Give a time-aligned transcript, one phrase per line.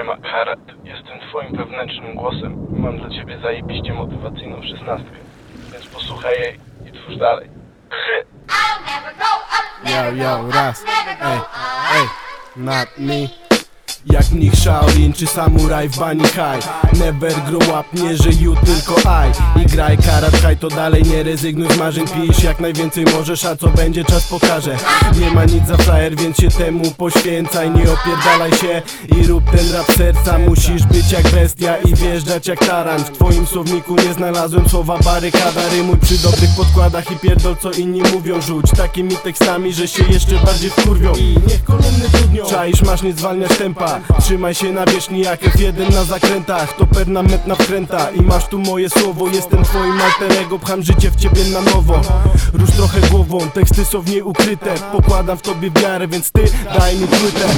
[0.00, 0.58] Siema, Karat.
[0.84, 2.66] Jestem twoim wewnętrznym głosem.
[2.70, 5.16] Mam dla ciebie zajebiście motywacyjną szesnastkę.
[5.72, 7.50] Więc posłuchaj jej i twórz dalej.
[9.84, 10.84] Yo, yo, raz,
[11.22, 11.40] ej,
[11.94, 12.06] ej,
[12.56, 13.39] not me
[14.06, 16.24] jak mnich Shaolin czy samuraj w Bani
[16.98, 19.62] Never grow up, nie że you tylko I.
[19.62, 22.04] I graj karat high, to dalej nie rezygnuj z marzeń.
[22.08, 24.76] Pisz jak najwięcej możesz, a co będzie czas pokaże.
[25.20, 27.70] Nie ma nic za frajer, więc się temu poświęcaj.
[27.70, 28.82] Nie opierdalaj się
[29.20, 30.38] i rób ten rap serca.
[30.38, 33.04] Musisz być jak bestia i wjeżdżać jak taran.
[33.04, 35.68] W twoim słowniku nie znalazłem słowa barykada.
[35.70, 38.40] Rymuj przy dobrych podkładach i pierdol co inni mówią.
[38.40, 41.12] Rzuć takimi tekstami, że się jeszcze bardziej wkurwią.
[41.14, 41.64] I niech
[42.60, 44.00] Czaisz, masz nie zwalniać tempa.
[44.20, 46.76] Trzymaj się na wierzchni jak F1 na zakrętach.
[46.76, 48.10] To permanentna wkręta.
[48.10, 52.00] I masz tu moje słowo Jestem twoim alterego, pcham życie w ciebie na nowo.
[52.52, 54.74] Rusz trochę głową, teksty są w niej ukryte.
[54.92, 56.44] Pokładam w tobie wiarę, więc ty
[56.78, 57.48] daj mi płytę